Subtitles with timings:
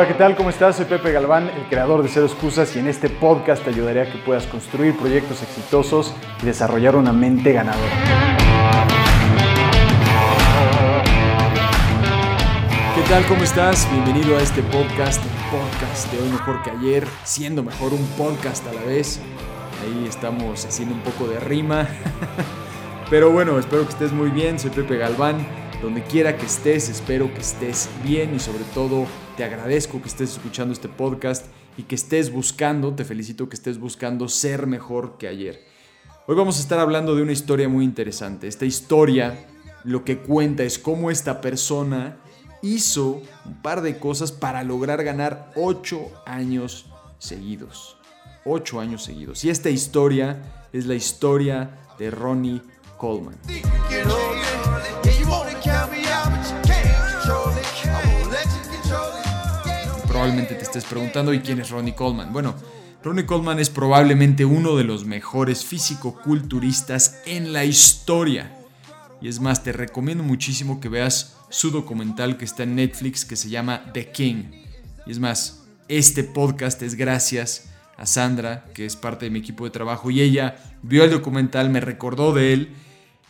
[0.00, 0.34] Hola, ¿qué tal?
[0.34, 0.76] ¿Cómo estás?
[0.76, 4.10] Soy Pepe Galván, el creador de Cero Excusas y en este podcast te ayudaré a
[4.10, 7.92] que puedas construir proyectos exitosos y desarrollar una mente ganadora.
[12.94, 13.26] ¿Qué tal?
[13.26, 13.86] ¿Cómo estás?
[13.92, 18.66] Bienvenido a este podcast, el podcast de hoy mejor que ayer, siendo mejor un podcast
[18.68, 19.20] a la vez.
[19.82, 21.86] Ahí estamos haciendo un poco de rima.
[23.10, 24.58] Pero bueno, espero que estés muy bien.
[24.58, 25.46] Soy Pepe Galván.
[25.82, 29.06] Donde quiera que estés, espero que estés bien y sobre todo
[29.38, 31.46] te agradezco que estés escuchando este podcast
[31.78, 35.64] y que estés buscando, te felicito que estés buscando ser mejor que ayer.
[36.26, 38.46] Hoy vamos a estar hablando de una historia muy interesante.
[38.46, 39.46] Esta historia
[39.84, 42.18] lo que cuenta es cómo esta persona
[42.60, 47.96] hizo un par de cosas para lograr ganar 8 años seguidos.
[48.44, 49.44] 8 años seguidos.
[49.46, 50.42] Y esta historia
[50.74, 52.60] es la historia de Ronnie
[52.98, 53.38] Coleman.
[60.70, 62.32] Estés preguntando, ¿y quién es Ronnie Coleman?
[62.32, 62.54] Bueno,
[63.02, 68.56] Ronnie Coleman es probablemente uno de los mejores físico-culturistas en la historia.
[69.20, 73.34] Y es más, te recomiendo muchísimo que veas su documental que está en Netflix que
[73.34, 74.44] se llama The King.
[75.06, 79.64] Y es más, este podcast es gracias a Sandra, que es parte de mi equipo
[79.64, 82.76] de trabajo, y ella vio el documental, me recordó de él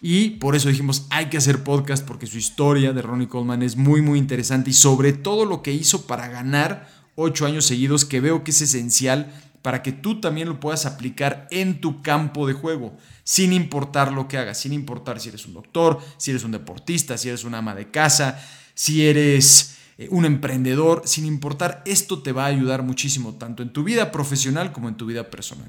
[0.02, 3.76] y por eso dijimos, hay que hacer podcast porque su historia de Ronnie Coleman es
[3.76, 6.88] muy, muy interesante y sobre todo lo que hizo para ganar
[7.20, 9.32] ocho años seguidos, que veo que es esencial
[9.62, 14.26] para que tú también lo puedas aplicar en tu campo de juego, sin importar lo
[14.26, 17.58] que hagas, sin importar si eres un doctor, si eres un deportista, si eres una
[17.58, 18.42] ama de casa,
[18.74, 23.72] si eres eh, un emprendedor, sin importar, esto te va a ayudar muchísimo, tanto en
[23.72, 25.68] tu vida profesional como en tu vida personal.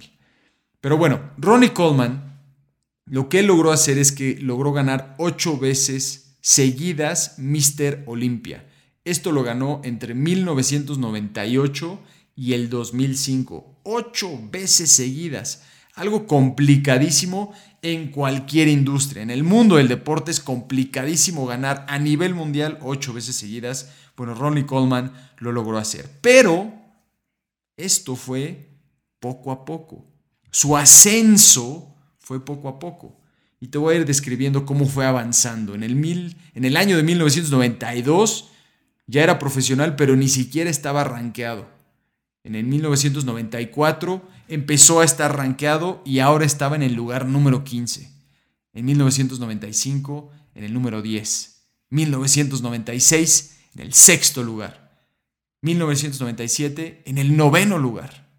[0.79, 2.31] Pero bueno, Ronnie Coleman
[3.11, 8.03] lo que él logró hacer es que logró ganar ocho veces seguidas Mr.
[8.05, 8.65] Olympia.
[9.03, 11.99] Esto lo ganó entre 1998
[12.35, 13.79] y el 2005.
[13.83, 15.63] Ocho veces seguidas.
[15.95, 19.23] Algo complicadísimo en cualquier industria.
[19.23, 23.91] En el mundo del deporte es complicadísimo ganar a nivel mundial ocho veces seguidas.
[24.15, 26.09] Bueno, Ronnie Coleman lo logró hacer.
[26.21, 26.71] Pero
[27.77, 28.69] esto fue
[29.19, 30.05] poco a poco.
[30.51, 33.19] Su ascenso fue poco a poco.
[33.59, 35.73] Y te voy a ir describiendo cómo fue avanzando.
[35.73, 38.50] En el, mil, en el año de 1992
[39.11, 41.67] ya era profesional, pero ni siquiera estaba rankeado.
[42.43, 48.09] En el 1994 empezó a estar rankeado y ahora estaba en el lugar número 15.
[48.73, 51.67] En 1995 en el número 10.
[51.89, 54.95] 1996 en el sexto lugar.
[55.61, 58.29] 1997 en el noveno lugar.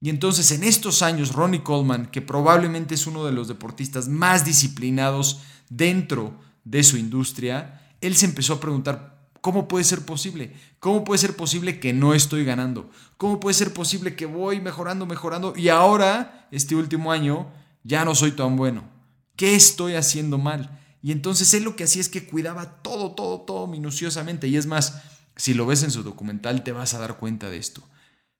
[0.00, 4.44] Y entonces en estos años Ronnie Coleman, que probablemente es uno de los deportistas más
[4.44, 5.40] disciplinados
[5.70, 9.13] dentro de su industria, él se empezó a preguntar,
[9.44, 10.54] ¿cómo puede ser posible?
[10.78, 12.88] ¿Cómo puede ser posible que no estoy ganando?
[13.18, 18.14] ¿Cómo puede ser posible que voy mejorando, mejorando y ahora, este último año, ya no
[18.14, 18.88] soy tan bueno?
[19.36, 20.80] ¿Qué estoy haciendo mal?
[21.02, 24.48] Y entonces él lo que hacía es que cuidaba todo, todo, todo minuciosamente.
[24.48, 25.02] Y es más,
[25.36, 27.86] si lo ves en su documental te vas a dar cuenta de esto.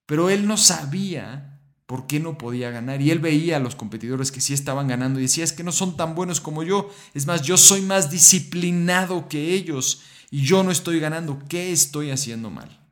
[0.07, 3.03] Pero él no sabía por qué no podía ganar.
[3.03, 5.73] Y él veía a los competidores que sí estaban ganando y decía, es que no
[5.73, 6.89] son tan buenos como yo.
[7.13, 10.01] Es más, yo soy más disciplinado que ellos
[10.35, 11.41] y yo no estoy ganando.
[11.49, 12.85] ¿Qué estoy haciendo mal?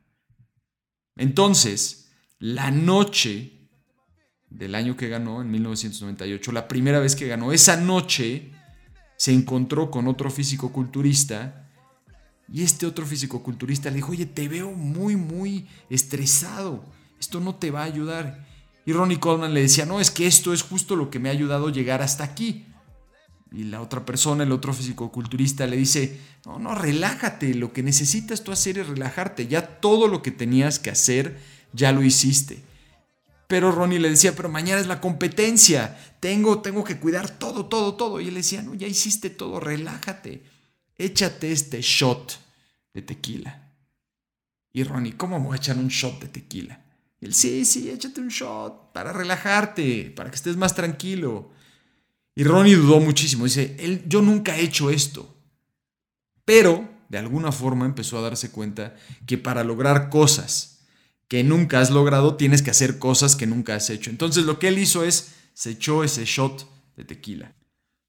[1.17, 2.09] Entonces,
[2.39, 3.67] la noche
[4.49, 8.53] del año que ganó, en 1998, la primera vez que ganó, esa noche
[9.17, 11.69] se encontró con otro físico-culturista
[12.47, 16.85] y este otro físico-culturista le dijo, oye, te veo muy, muy estresado,
[17.19, 18.47] esto no te va a ayudar.
[18.85, 21.33] Y Ronnie Coleman le decía, no, es que esto es justo lo que me ha
[21.33, 22.67] ayudado a llegar hasta aquí.
[23.53, 28.43] Y la otra persona, el otro fisicoculturista, le dice, no, no, relájate, lo que necesitas
[28.43, 31.39] tú hacer es relajarte, ya todo lo que tenías que hacer,
[31.71, 32.63] ya lo hiciste.
[33.47, 37.93] Pero Ronnie le decía, pero mañana es la competencia, tengo, tengo que cuidar todo, todo,
[37.93, 38.19] todo.
[38.19, 40.41] Y él decía, no, ya hiciste todo, relájate,
[40.97, 42.39] échate este shot
[42.93, 43.71] de tequila.
[44.71, 46.79] Y Ronnie, ¿cómo voy a echar un shot de tequila?
[47.21, 51.51] él, sí, sí, échate un shot para relajarte, para que estés más tranquilo.
[52.35, 53.45] Y Ronnie dudó muchísimo.
[53.45, 55.35] Dice, él, yo nunca he hecho esto.
[56.45, 58.95] Pero, de alguna forma, empezó a darse cuenta
[59.25, 60.85] que para lograr cosas
[61.27, 64.09] que nunca has logrado, tienes que hacer cosas que nunca has hecho.
[64.09, 67.55] Entonces, lo que él hizo es, se echó ese shot de tequila.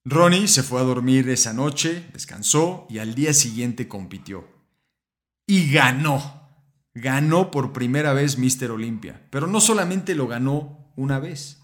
[0.04, 4.46] Ronnie se fue a dormir esa noche, descansó y al día siguiente compitió.
[5.46, 6.44] Y ganó
[6.94, 8.70] ganó por primera vez Mr.
[8.70, 9.20] Olympia.
[9.30, 11.60] Pero no solamente lo ganó una vez,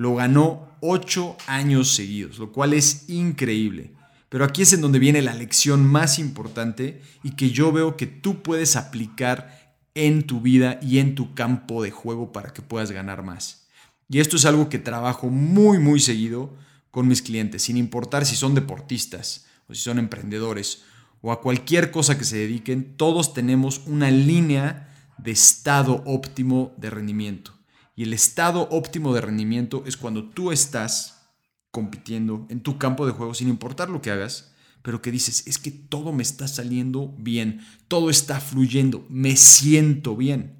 [0.00, 3.92] lo ganó ocho años seguidos, lo cual es increíble.
[4.30, 8.06] Pero aquí es en donde viene la lección más importante y que yo veo que
[8.06, 12.92] tú puedes aplicar en tu vida y en tu campo de juego para que puedas
[12.92, 13.66] ganar más.
[14.08, 16.56] Y esto es algo que trabajo muy, muy seguido
[16.90, 20.82] con mis clientes, sin importar si son deportistas o si son emprendedores
[21.20, 24.88] o a cualquier cosa que se dediquen, todos tenemos una línea
[25.18, 27.59] de estado óptimo de rendimiento.
[28.00, 31.28] Y el estado óptimo de rendimiento es cuando tú estás
[31.70, 35.58] compitiendo en tu campo de juego sin importar lo que hagas, pero que dices, es
[35.58, 40.56] que todo me está saliendo bien, todo está fluyendo, me siento bien.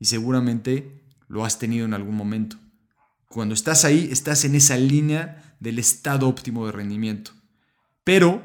[0.00, 2.56] Y seguramente lo has tenido en algún momento.
[3.28, 7.30] Cuando estás ahí, estás en esa línea del estado óptimo de rendimiento.
[8.02, 8.42] Pero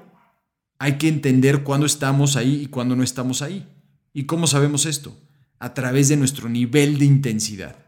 [0.77, 3.67] hay que entender cuándo estamos ahí y cuándo no estamos ahí.
[4.13, 5.19] ¿Y cómo sabemos esto?
[5.57, 7.86] A través de nuestro nivel de intensidad.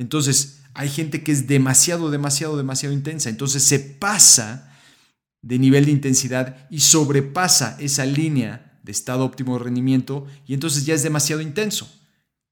[0.00, 3.28] Entonces, hay gente que es demasiado, demasiado, demasiado intensa.
[3.28, 4.72] Entonces se pasa
[5.42, 10.86] de nivel de intensidad y sobrepasa esa línea de estado óptimo de rendimiento y entonces
[10.86, 11.86] ya es demasiado intenso.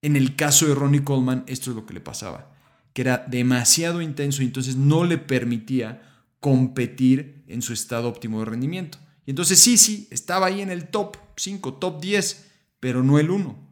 [0.03, 2.55] En el caso de Ronnie Coleman, esto es lo que le pasaba,
[2.93, 6.03] que era demasiado intenso y entonces no le permitía
[6.41, 8.99] competir en su estado óptimo de rendimiento.
[9.25, 12.45] Y entonces sí, sí, estaba ahí en el top 5, top 10,
[12.79, 13.68] pero no el 1.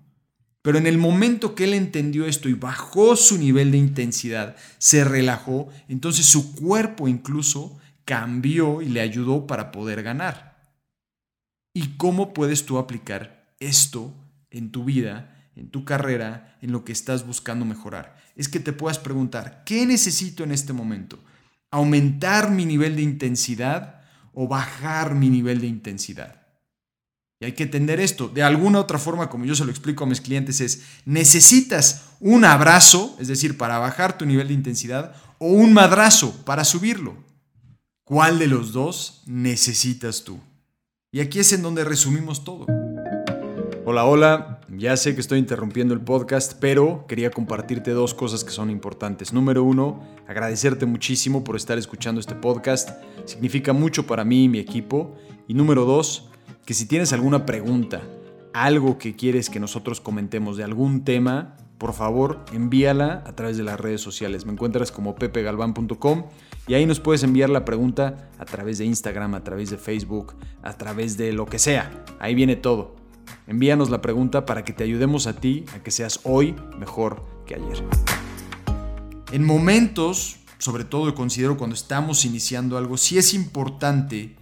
[0.66, 5.04] Pero en el momento que él entendió esto y bajó su nivel de intensidad, se
[5.04, 10.58] relajó, entonces su cuerpo incluso cambió y le ayudó para poder ganar.
[11.72, 14.12] ¿Y cómo puedes tú aplicar esto
[14.50, 18.16] en tu vida, en tu carrera, en lo que estás buscando mejorar?
[18.34, 21.20] Es que te puedas preguntar, ¿qué necesito en este momento?
[21.70, 24.00] ¿Aumentar mi nivel de intensidad
[24.32, 26.45] o bajar mi nivel de intensidad?
[27.38, 28.28] Y hay que entender esto.
[28.28, 32.44] De alguna otra forma, como yo se lo explico a mis clientes, es, necesitas un
[32.44, 37.14] abrazo, es decir, para bajar tu nivel de intensidad, o un madrazo para subirlo.
[38.04, 40.40] ¿Cuál de los dos necesitas tú?
[41.12, 42.66] Y aquí es en donde resumimos todo.
[43.84, 48.50] Hola, hola, ya sé que estoy interrumpiendo el podcast, pero quería compartirte dos cosas que
[48.50, 49.32] son importantes.
[49.32, 52.90] Número uno, agradecerte muchísimo por estar escuchando este podcast.
[53.26, 55.16] Significa mucho para mí y mi equipo.
[55.46, 56.30] Y número dos,
[56.66, 58.02] que si tienes alguna pregunta,
[58.52, 63.62] algo que quieres que nosotros comentemos de algún tema, por favor envíala a través de
[63.62, 64.46] las redes sociales.
[64.46, 66.24] Me encuentras como pepegalvan.com
[66.66, 70.34] y ahí nos puedes enviar la pregunta a través de Instagram, a través de Facebook,
[70.62, 72.04] a través de lo que sea.
[72.18, 72.96] Ahí viene todo.
[73.46, 77.54] Envíanos la pregunta para que te ayudemos a ti a que seas hoy mejor que
[77.54, 77.84] ayer.
[79.30, 84.34] En momentos, sobre todo considero cuando estamos iniciando algo, sí es importante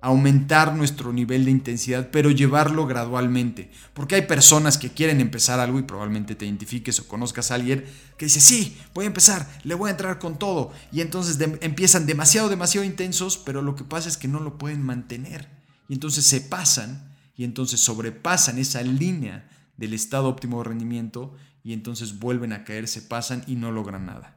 [0.00, 3.70] aumentar nuestro nivel de intensidad, pero llevarlo gradualmente.
[3.94, 7.84] Porque hay personas que quieren empezar algo y probablemente te identifiques o conozcas a alguien
[8.16, 10.72] que dice, sí, voy a empezar, le voy a entrar con todo.
[10.92, 14.82] Y entonces empiezan demasiado, demasiado intensos, pero lo que pasa es que no lo pueden
[14.82, 15.48] mantener.
[15.88, 21.72] Y entonces se pasan y entonces sobrepasan esa línea del estado óptimo de rendimiento y
[21.72, 24.36] entonces vuelven a caer, se pasan y no logran nada.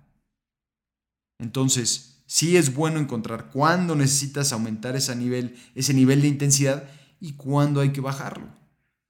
[1.40, 6.90] Entonces, Sí es bueno encontrar cuándo necesitas aumentar ese nivel, ese nivel de intensidad
[7.20, 8.48] y cuándo hay que bajarlo.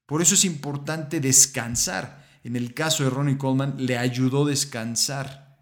[0.07, 2.27] Por eso es importante descansar.
[2.43, 5.59] En el caso de Ronnie Coleman, le ayudó a descansar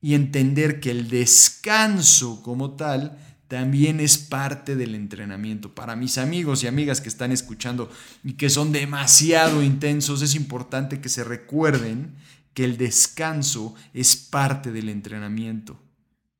[0.00, 5.74] y entender que el descanso como tal también es parte del entrenamiento.
[5.74, 7.90] Para mis amigos y amigas que están escuchando
[8.24, 12.14] y que son demasiado intensos, es importante que se recuerden
[12.54, 15.83] que el descanso es parte del entrenamiento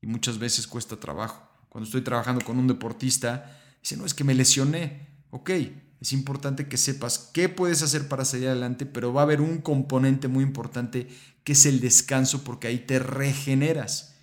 [0.05, 1.47] muchas veces cuesta trabajo.
[1.69, 5.07] Cuando estoy trabajando con un deportista, dice, no, es que me lesioné.
[5.31, 5.51] Ok,
[5.99, 9.59] es importante que sepas qué puedes hacer para salir adelante, pero va a haber un
[9.59, 11.07] componente muy importante
[11.43, 14.15] que es el descanso porque ahí te regeneras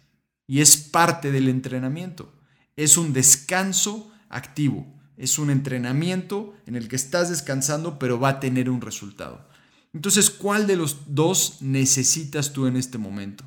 [0.46, 2.32] y es parte del entrenamiento.
[2.76, 4.86] Es un descanso activo,
[5.16, 9.48] es un entrenamiento en el que estás descansando pero va a tener un resultado.
[9.92, 13.44] Entonces, ¿cuál de los dos necesitas tú en este momento?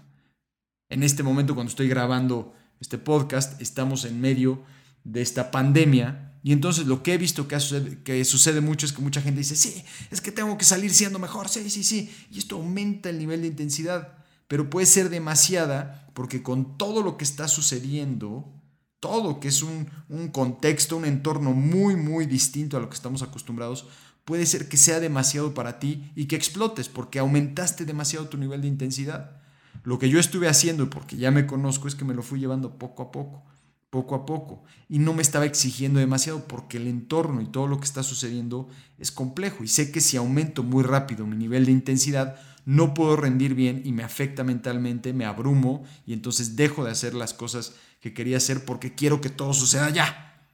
[0.90, 4.64] En este momento, cuando estoy grabando este podcast, estamos en medio
[5.04, 6.34] de esta pandemia.
[6.44, 9.84] Y entonces lo que he visto que sucede, mucho es que mucha gente dice, sí,
[10.12, 12.14] es que tengo que salir siendo mejor, sí, sí, sí.
[12.30, 17.18] Y esto aumenta el nivel de intensidad, pero puede ser demasiada porque con todo lo
[17.18, 18.54] que está sucediendo,
[19.00, 19.88] todo que es un
[20.32, 23.88] contexto, un entorno muy, muy distinto a lo que estamos acostumbrados,
[24.24, 28.62] puede ser que sea demasiado para ti y que explotes porque aumentaste demasiado tu nivel
[28.62, 29.45] de intensidad.
[29.86, 32.78] Lo que yo estuve haciendo, porque ya me conozco, es que me lo fui llevando
[32.78, 33.44] poco a poco,
[33.92, 34.64] poco a poco.
[34.90, 38.68] Y no me estaba exigiendo demasiado porque el entorno y todo lo que está sucediendo
[38.98, 39.64] es complejo.
[39.64, 43.84] Y sé que si aumento muy rápido mi nivel de intensidad, no puedo rendir bien
[43.86, 48.38] y me afecta mentalmente, me abrumo y entonces dejo de hacer las cosas que quería
[48.38, 50.50] hacer porque quiero que todo suceda ya.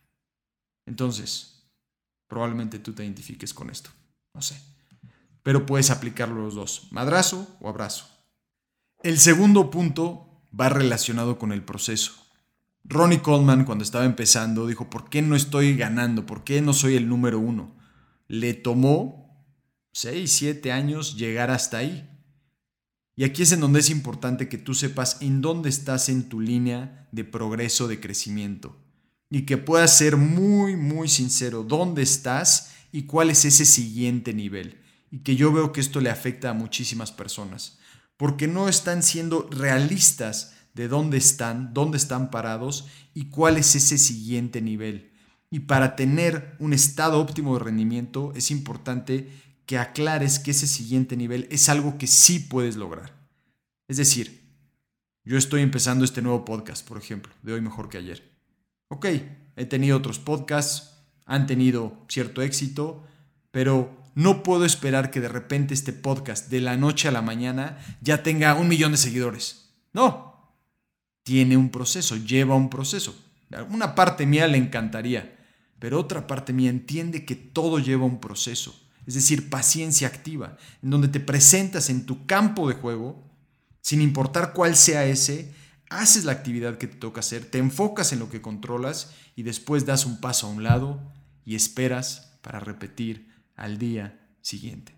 [0.85, 1.63] Entonces,
[2.27, 3.89] probablemente tú te identifiques con esto.
[4.33, 4.61] No sé.
[5.43, 8.11] pero puedes aplicarlo los dos, madrazo o abrazo.
[9.03, 12.13] El segundo punto va relacionado con el proceso.
[12.84, 16.27] Ronnie Coleman cuando estaba empezando dijo, ¿por qué no estoy ganando?
[16.27, 17.75] ¿Por qué no soy el número uno?
[18.27, 19.43] Le tomó
[19.93, 22.08] 6, 7 años llegar hasta ahí.
[23.15, 26.39] Y aquí es en donde es importante que tú sepas en dónde estás en tu
[26.39, 28.77] línea de progreso, de crecimiento.
[29.31, 34.79] Y que puedas ser muy, muy sincero dónde estás y cuál es ese siguiente nivel.
[35.10, 37.79] Y que yo veo que esto le afecta a muchísimas personas.
[38.22, 43.98] Porque no están siendo realistas de dónde están, dónde están parados y cuál es ese
[43.98, 45.12] siguiente nivel.
[45.50, 49.28] Y para tener un estado óptimo de rendimiento es importante
[49.66, 53.12] que aclares que ese siguiente nivel es algo que sí puedes lograr.
[53.88, 54.40] Es decir,
[55.25, 58.38] yo estoy empezando este nuevo podcast, por ejemplo, de hoy mejor que ayer.
[58.90, 59.08] Ok,
[59.56, 60.92] he tenido otros podcasts,
[61.25, 63.04] han tenido cierto éxito,
[63.50, 67.77] pero no puedo esperar que de repente este podcast de la noche a la mañana
[68.01, 69.70] ya tenga un millón de seguidores.
[69.94, 70.56] No,
[71.24, 73.15] tiene un proceso, lleva un proceso.
[73.70, 75.38] Una parte mía le encantaría,
[75.80, 78.75] pero otra parte mía entiende que todo lleva un proceso
[79.06, 83.24] es decir, paciencia activa, en donde te presentas en tu campo de juego,
[83.82, 85.53] sin importar cuál sea ese,
[85.89, 89.86] haces la actividad que te toca hacer, te enfocas en lo que controlas y después
[89.86, 91.01] das un paso a un lado
[91.46, 93.30] y esperas para repetir
[93.62, 94.98] al día siguiente.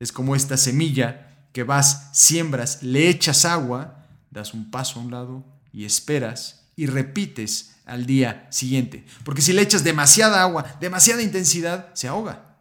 [0.00, 5.12] Es como esta semilla que vas, siembras, le echas agua, das un paso a un
[5.12, 9.06] lado y esperas y repites al día siguiente.
[9.24, 12.56] Porque si le echas demasiada agua, demasiada intensidad, se ahoga.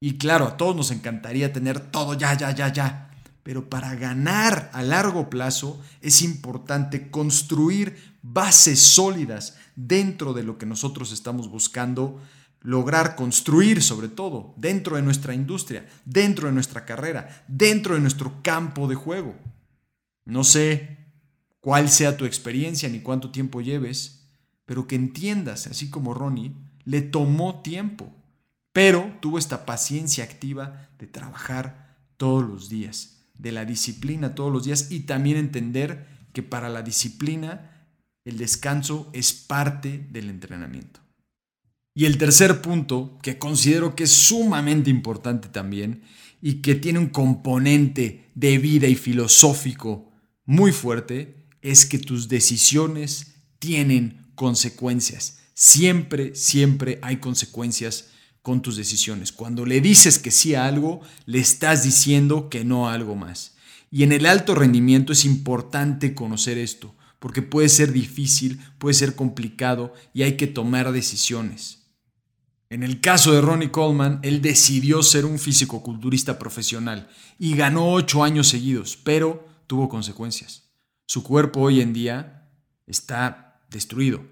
[0.00, 3.10] Y claro, a todos nos encantaría tener todo ya, ya, ya, ya.
[3.44, 10.66] Pero para ganar a largo plazo es importante construir bases sólidas dentro de lo que
[10.66, 12.20] nosotros estamos buscando
[12.60, 18.42] lograr construir sobre todo dentro de nuestra industria, dentro de nuestra carrera, dentro de nuestro
[18.42, 19.36] campo de juego.
[20.24, 20.98] No sé
[21.60, 24.28] cuál sea tu experiencia ni cuánto tiempo lleves,
[24.66, 28.12] pero que entiendas, así como Ronnie, le tomó tiempo
[28.78, 34.62] pero tuvo esta paciencia activa de trabajar todos los días, de la disciplina todos los
[34.62, 37.72] días y también entender que para la disciplina
[38.24, 41.00] el descanso es parte del entrenamiento.
[41.98, 46.02] Y el tercer punto, que considero que es sumamente importante también
[46.40, 50.08] y que tiene un componente de vida y filosófico
[50.44, 55.40] muy fuerte, es que tus decisiones tienen consecuencias.
[55.54, 58.10] Siempre, siempre hay consecuencias
[58.42, 59.32] con tus decisiones.
[59.32, 63.56] Cuando le dices que sí a algo, le estás diciendo que no a algo más.
[63.90, 69.16] Y en el alto rendimiento es importante conocer esto, porque puede ser difícil, puede ser
[69.16, 71.78] complicado y hay que tomar decisiones.
[72.70, 77.08] En el caso de Ronnie Coleman, él decidió ser un físico-culturista profesional
[77.38, 80.70] y ganó ocho años seguidos, pero tuvo consecuencias.
[81.06, 82.50] Su cuerpo hoy en día
[82.86, 84.22] está destruido.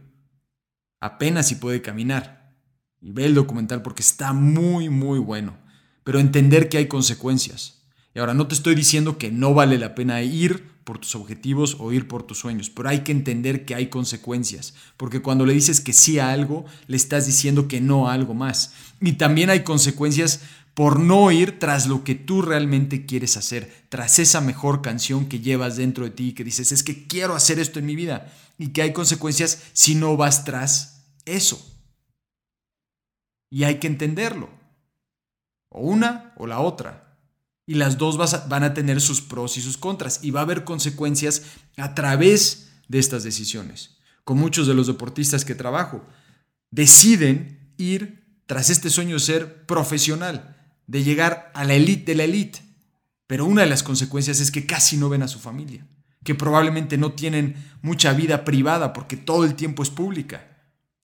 [1.01, 2.55] Apenas si puede caminar.
[3.01, 5.57] Y ve el documental porque está muy, muy bueno.
[6.05, 7.76] Pero entender que hay consecuencias.
[8.17, 11.77] Y ahora no te estoy diciendo que no vale la pena ir por tus objetivos
[11.79, 15.53] o ir por tus sueños, pero hay que entender que hay consecuencias, porque cuando le
[15.53, 18.73] dices que sí a algo, le estás diciendo que no a algo más.
[19.03, 20.41] Y también hay consecuencias
[20.73, 25.41] por no ir tras lo que tú realmente quieres hacer, tras esa mejor canción que
[25.41, 28.33] llevas dentro de ti y que dices, es que quiero hacer esto en mi vida,
[28.57, 31.61] y que hay consecuencias si no vas tras eso.
[33.51, 34.49] Y hay que entenderlo.
[35.69, 37.06] O una o la otra.
[37.67, 38.17] Y las dos
[38.49, 40.21] van a tener sus pros y sus contras.
[40.23, 41.43] Y va a haber consecuencias
[41.77, 43.97] a través de estas decisiones.
[44.25, 46.05] Con muchos de los deportistas que trabajo,
[46.71, 50.57] deciden ir tras este sueño de ser profesional,
[50.87, 52.61] de llegar a la élite de la élite.
[53.27, 55.85] Pero una de las consecuencias es que casi no ven a su familia,
[56.23, 60.57] que probablemente no tienen mucha vida privada porque todo el tiempo es pública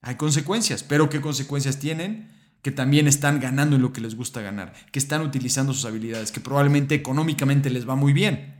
[0.02, 2.28] hay consecuencias, pero ¿qué consecuencias tienen?
[2.62, 6.32] Que también están ganando en lo que les gusta ganar, que están utilizando sus habilidades,
[6.32, 8.54] que probablemente económicamente les va muy bien.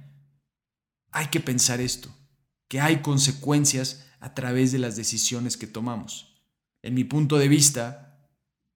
[1.12, 2.14] Hay que pensar esto,
[2.68, 6.42] que hay consecuencias a través de las decisiones que tomamos.
[6.82, 8.28] En mi punto de vista,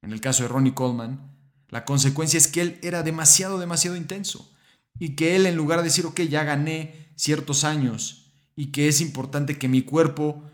[0.03, 1.37] en el caso de Ronnie Coleman,
[1.69, 4.53] la consecuencia es que él era demasiado, demasiado intenso
[4.99, 9.01] y que él en lugar de decir, ok, ya gané ciertos años y que es
[9.01, 10.45] importante que mi cuerpo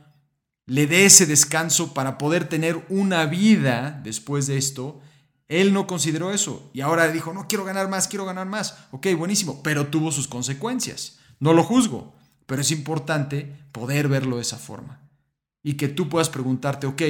[0.66, 5.00] le dé ese descanso para poder tener una vida después de esto,
[5.48, 8.78] él no consideró eso y ahora dijo, no, quiero ganar más, quiero ganar más.
[8.90, 11.18] Ok, buenísimo, pero tuvo sus consecuencias.
[11.40, 12.14] No lo juzgo,
[12.46, 15.00] pero es importante poder verlo de esa forma
[15.62, 17.02] y que tú puedas preguntarte, ok,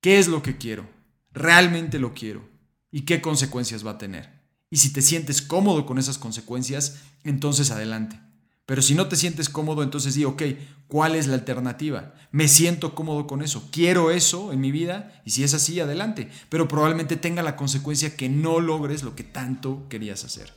[0.00, 0.88] ¿qué es lo que quiero?
[1.32, 2.54] ¿Realmente lo quiero?
[2.94, 4.30] y qué consecuencias va a tener.
[4.70, 8.20] Y si te sientes cómodo con esas consecuencias, entonces adelante.
[8.66, 10.42] Pero si no te sientes cómodo, entonces di, ok,
[10.88, 12.14] ¿cuál es la alternativa?
[12.32, 16.30] Me siento cómodo con eso, quiero eso en mi vida y si es así, adelante.
[16.48, 20.54] Pero probablemente tenga la consecuencia que no logres lo que tanto querías hacer.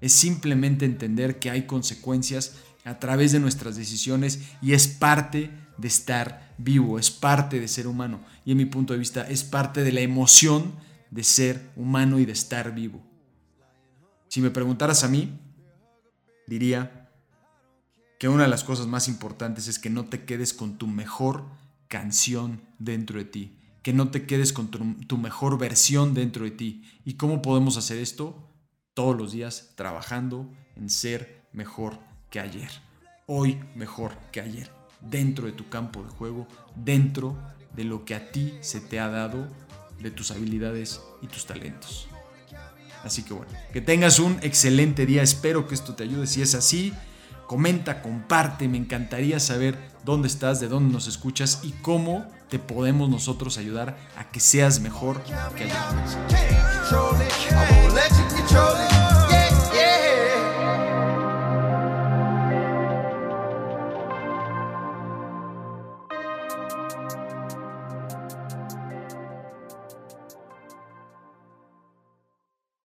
[0.00, 5.88] Es simplemente entender que hay consecuencias a través de nuestras decisiones y es parte de
[5.88, 8.20] estar vivo, es parte de ser humano.
[8.46, 10.72] Y en mi punto de vista es parte de la emoción
[11.10, 13.02] de ser humano y de estar vivo.
[14.28, 15.38] Si me preguntaras a mí,
[16.46, 16.99] diría
[18.20, 21.42] que una de las cosas más importantes es que no te quedes con tu mejor
[21.88, 26.84] canción dentro de ti, que no te quedes con tu, mejor versión dentro de ti.
[27.06, 28.46] ¿Y cómo podemos hacer esto?
[28.92, 31.98] Todos los días trabajando en ser mejor
[32.28, 32.68] que ayer.
[33.24, 34.70] Hoy mejor que ayer.
[35.00, 36.46] Dentro de tu campo de juego,
[36.76, 37.38] dentro
[37.74, 39.48] de lo que a ti se te ha dado,
[39.98, 42.06] de tus habilidades y tus talentos.
[43.02, 45.22] Así que bueno, que tengas un excelente día.
[45.22, 46.26] Espero que esto te ayude.
[46.26, 46.92] Si es así,
[47.50, 53.10] comenta, comparte, me encantaría saber dónde estás, de dónde nos escuchas y cómo te podemos
[53.10, 55.20] nosotros ayudar a que seas mejor
[55.56, 55.66] que.